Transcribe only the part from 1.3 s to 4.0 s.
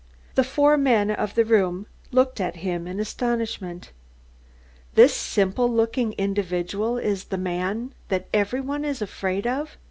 the room looked at him in astonishment.